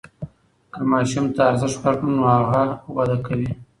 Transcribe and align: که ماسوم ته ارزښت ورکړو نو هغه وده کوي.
که 0.73 0.79
ماسوم 0.89 1.25
ته 1.35 1.41
ارزښت 1.49 1.77
ورکړو 1.81 2.15
نو 2.17 2.23
هغه 2.35 2.61
وده 2.95 3.17
کوي. 3.25 3.51